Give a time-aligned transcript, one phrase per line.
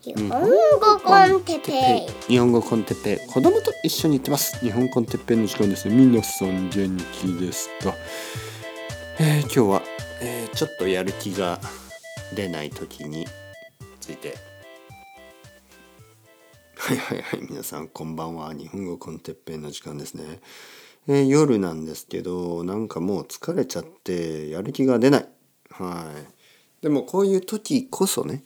[0.00, 2.32] 日本語コンテッペイ。
[2.32, 3.26] 日本語コンテッペイ。
[3.26, 4.56] 子供と一緒に行ってます。
[4.60, 5.96] 日本コンテッペイの時間ですね。
[5.96, 7.92] 皆さん元気ですか、
[9.18, 9.82] えー、今日は、
[10.22, 11.58] えー、ちょっとやる気が
[12.32, 13.26] 出ない時に
[13.98, 14.36] ついて。
[16.76, 17.40] はいはいはい。
[17.50, 18.54] 皆さんこんばんは。
[18.54, 20.38] 日本語コンテッペイの時間ですね、
[21.08, 25.28] えー、夜なんですけどなんかもう疲れちゃってやる気が出ない。
[25.70, 26.14] は
[26.80, 26.82] い。
[26.82, 28.44] でもこういう時こそね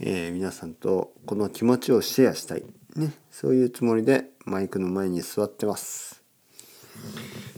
[0.00, 2.64] えー、皆さんとこの気持ちをシェアしたい、
[2.96, 6.22] ね、そういうつもりでマイクの前に座ってます。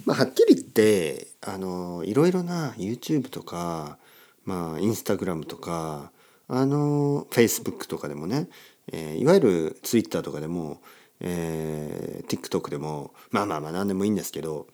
[0.05, 3.99] まあ、はっきり言ってあのいろいろな YouTube とか、
[4.45, 6.13] まあ、Instagram とか
[6.49, 8.49] あの Facebook とかでもね、
[8.93, 10.81] えー、いわゆる Twitter とかでも、
[11.21, 14.67] えー、TikTok でもまあまあまあ何でもいいんですけど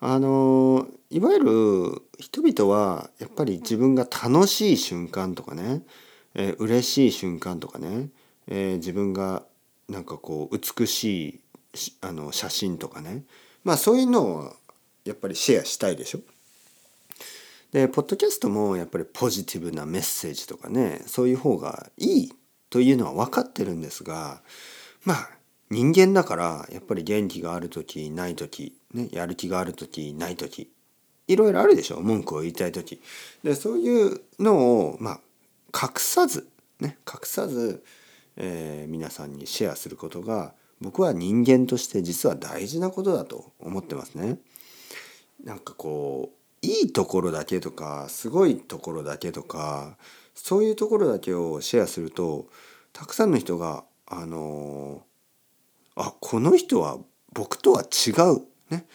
[0.00, 5.82] あのいわゆる人々はやっぱり自分が楽しい瞬間とかね
[6.36, 8.10] えー、嬉しい瞬間とかね、
[8.46, 9.42] えー、自分が
[9.88, 11.40] なんかこう美しい
[12.02, 13.24] あの写真とかね
[13.64, 14.52] まあそういうのを
[15.04, 16.20] やっぱりシェアしたいでしょ。
[17.72, 22.32] でポッドキャストもやっぱりポジティブなメッセージとかねそういう方がいい
[22.70, 24.40] というのは分かってるんですが
[25.04, 25.30] まあ
[25.70, 30.70] 人間だからやっぱり元気がある時ない時、ね、やる気がある時ない時
[31.26, 33.00] いろいろあるでしょ文句を言いたい時。
[33.42, 35.20] でそういうのをまあ
[35.74, 36.48] 隠さず
[36.80, 37.84] ね隠さず、
[38.36, 44.38] えー、皆さんにシェアすることが僕は人間として実は大事なことだと思ってますね。
[45.42, 49.96] なんかこういいところだけとかすごいところだけとか
[50.34, 52.48] そういうところだけをシェアすると
[52.92, 55.02] たくさんの人があの
[55.94, 56.98] あこの人は
[57.32, 58.86] 僕とは違うね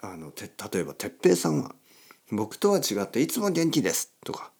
[0.00, 1.74] あのて例えば哲平さんは
[2.30, 4.52] 僕とは違っていつも元気ですとか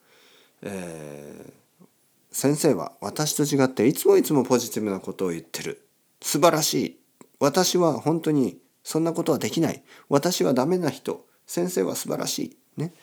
[0.63, 1.85] えー、
[2.31, 5.87] 先生は私と違っていつもいつもポジティブなことを言ってる。
[6.21, 6.99] 素晴らしい。
[7.41, 9.83] 私は本当にそんなことはできない。
[10.09, 11.27] 私はダメな人。
[11.47, 12.81] 先生は素晴らしい。
[12.81, 12.95] ね。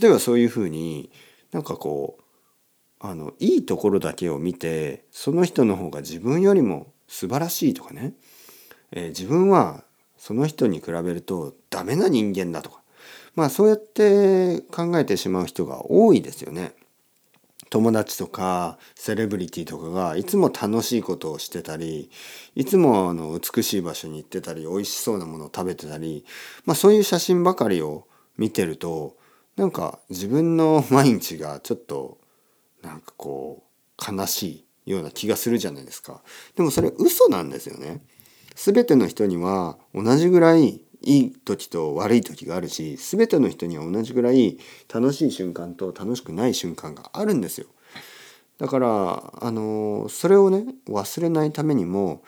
[0.00, 1.10] 例えばそういうふうに
[1.52, 2.22] なんかこう
[3.00, 8.12] あのいいところだけを見てその人の方が自分よりも素晴らしいとかね、
[8.92, 9.84] えー、自分は
[10.18, 12.82] その人に比べるとダメな人間だとか。
[13.34, 16.72] まあそうやって考えてしまう人が多いですよね。
[17.70, 22.10] 友達とかセレブリティとかがいつも楽しいことをしてたり
[22.54, 26.24] いつもあの美しい場所に行ってたり美味しそうなものを食べてたり、
[26.64, 29.16] まあ、そういう写真ばかりを見てると
[29.56, 32.18] なんか自分の毎日がちょっと
[32.82, 36.22] なんかこう悲しいような気がするじゃないですか。
[36.56, 38.00] でもそれ嘘なんですよね。
[38.54, 44.58] 全ての人には同じぐらいいい時と悪い時があるし全ての人には同じぐらい
[44.92, 47.66] 楽しい瞬間と楽しくない瞬間があるんですよ。
[48.58, 52.22] だからあのそれをね忘れないためにも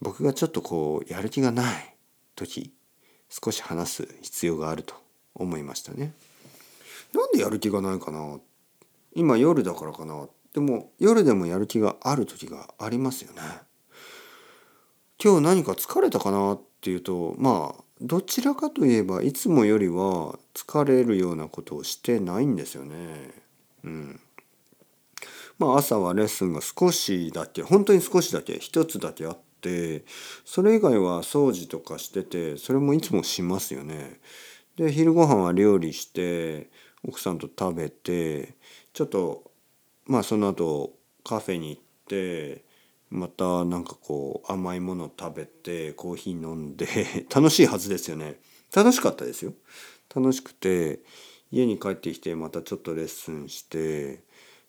[0.00, 1.96] 僕がちょっとこうやる気がない
[2.36, 2.72] 時
[3.28, 4.94] 少し話す必要があると
[5.34, 6.12] 思いましたね。
[7.12, 8.38] なんでやる気がないかな？
[9.14, 10.28] 今夜だからかな？
[10.54, 13.40] でも夜でもやる気がある時がありますよね。
[15.22, 16.52] 今日何か疲れたかな？
[16.52, 23.30] っていうとまあどちらかといえばいつもよりは疲れるようなことをしてないんですよね。
[23.84, 24.20] うん。
[25.58, 30.04] まあ朝はレッスンが少しだけ本当に少しだけ一つだけあって
[30.44, 34.20] それ以外は掃除とかしててそれもいつもしますよね。
[34.76, 36.68] で昼ご飯は料理して
[37.02, 38.56] 奥さんと食べて
[38.92, 39.50] ちょっと
[40.04, 40.92] まあその後
[41.24, 42.65] カフェに行って
[43.10, 46.86] またなんかこう甘いもの食べてコーヒー飲んで
[47.34, 48.40] 楽しいはずですよね。
[48.74, 49.54] 楽しかったですよ。
[50.14, 51.00] 楽しくて
[51.50, 54.24] 家に帰ってきてまたちょっとレッスンして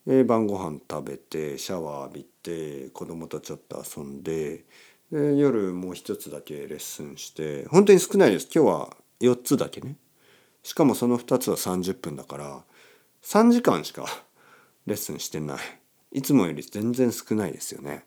[0.05, 4.65] で晩ご飯食べてシャワー浴びて子供とちょっと遊んで
[5.11, 8.47] で夜もう一つだけレッスンして本当に少ないです。
[8.53, 9.97] 今日は4つだけね。
[10.63, 12.63] しかもその2つは30分だから
[13.23, 14.05] 3時間しか
[14.85, 15.59] レッスンしてない。
[16.11, 18.05] いつもより全然少ないですよね。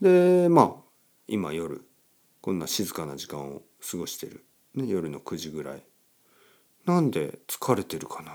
[0.00, 0.74] でまあ
[1.28, 1.82] 今夜
[2.40, 4.44] こんな静かな時間を過ごしてる、
[4.74, 5.82] ね、夜の9時ぐらい。
[6.86, 8.32] なんで疲れてるかな？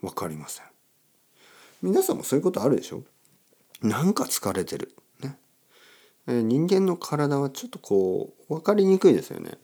[0.00, 0.64] 分かりません。
[1.82, 3.02] 皆さんもそういうことあるでしょ？
[3.82, 4.94] なんか疲れてる。
[5.20, 5.36] ね、
[6.26, 9.58] 人間の体はちょっとこう分かりにくいですよね。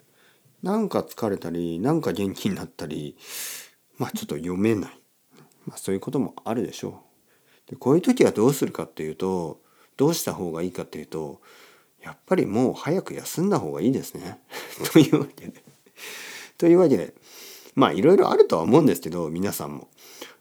[0.61, 3.17] なんか疲れたりなんか元気になったり
[3.97, 4.91] まあちょっと読めない、
[5.65, 7.03] まあ、そういうこともあるでしょ
[7.67, 7.71] う。
[7.71, 9.59] でこういう時はどうするかっていうと
[9.97, 11.41] どうした方がいいかっていうと
[12.01, 14.39] やっぱりもう早く休んだ方がいいですね。
[14.93, 15.63] というわけで。
[16.57, 17.13] というわけで
[17.75, 19.89] まあいろいろあるとは思うんですけど皆さんも。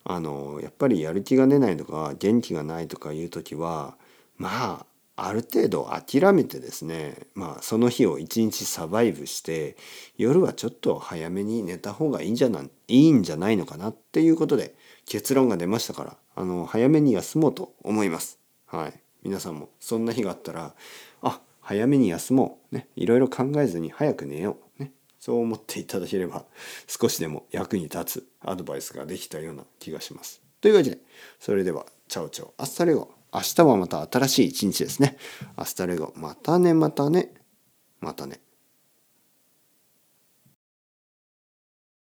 [0.08, 3.96] あのやっぱりやる気が出ないとか元気がないとかいう時は
[4.36, 4.86] ま
[5.16, 9.76] あある程度諦めてですねまあその日を一日サバイブして
[10.16, 14.76] 夜はちょっと早めに寝た方がいいんじゃないいいんじゃないのかなっていうことで
[15.06, 18.38] 結論が出ましたからあの早めに休もうと思います。
[18.66, 20.76] はい、皆さんもそんな日があったら
[21.20, 26.44] あ早めに休もう、ね、いろいろ考えずに早く寝よう、ね、そう思っていただければ
[26.86, 30.40] 少しでも役に立つアドバイスができたような気がします。
[30.60, 30.98] というわけで
[31.40, 35.16] それではチャオチャオ hasta luego 明日はまた新しい一日ですね。
[35.56, 37.34] hasta luego またねまたね
[38.00, 38.45] またね。